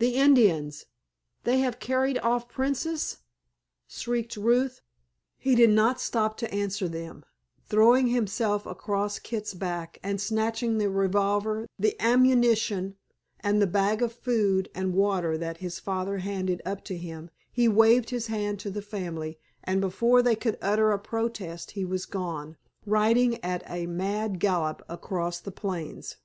[0.00, 3.20] "The Indians—they have carried off Princess?"
[3.88, 4.82] shrieked Ruth.
[5.38, 7.24] He did not stop to answer them;
[7.64, 12.96] throwing himself across Kit's back and snatching the revolver, the ammunition
[13.40, 17.66] and the bag of food and water that his father handed up to him, he
[17.66, 22.04] waved his hand to the family, and before they could utter a protest he was
[22.04, 26.16] gone, riding at a mad gallop across the plains.